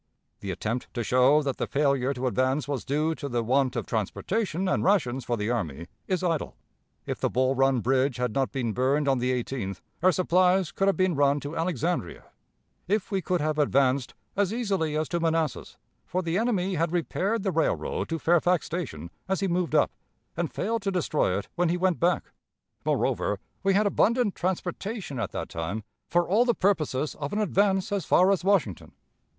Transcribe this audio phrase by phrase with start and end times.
[0.39, 3.85] The attempt to show that the failure to advance was due to the want of
[3.85, 6.57] transportation and rations for the army is idle.
[7.05, 10.87] If the Bull Run bridge had not been burned on the 18th, our supplies could
[10.87, 12.23] have been run to Alexandria,
[12.87, 15.77] if we could have advanced, as easily as to Manassas,
[16.07, 19.91] for the enemy had repaired the railroad to Fairfax Station as he moved up,
[20.35, 22.31] and failed to destroy it when he went back.
[22.83, 27.91] Moreover, we had abundant transportation at that time for all the purposes of an advance
[27.91, 28.93] as far as Washington.